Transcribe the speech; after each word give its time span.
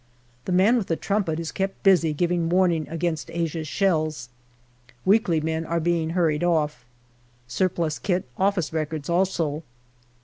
The 0.45 0.51
man 0.51 0.77
with 0.77 0.87
the 0.87 0.95
trumpet 0.95 1.39
is 1.39 1.51
kept 1.51 1.83
busy 1.83 2.11
giving 2.11 2.49
warning 2.49 2.87
against 2.89 3.29
Asia's 3.29 3.67
shells. 3.67 4.29
Weakly 5.05 5.39
men 5.39 5.63
are 5.63 5.79
being 5.79 6.09
hurried 6.17 6.43
off. 6.43 6.87
Surplus 7.47 7.99
kit, 7.99 8.25
office 8.35 8.73
records, 8.73 9.11
also. 9.11 9.61